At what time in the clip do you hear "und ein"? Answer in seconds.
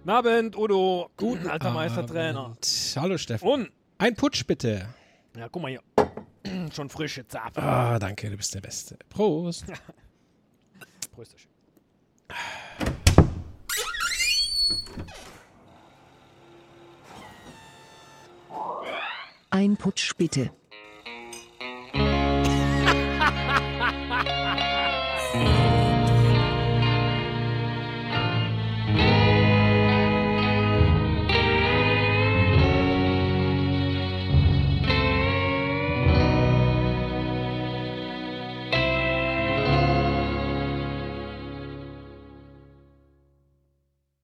3.46-4.14